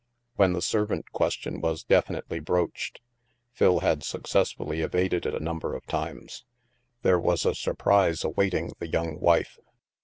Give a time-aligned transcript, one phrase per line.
[0.35, 3.01] When the servant question was definitely broached
[3.51, 6.43] (Phil had successfully evaded it a number of times),
[7.03, 9.59] there was a surprise awaiting the young wife.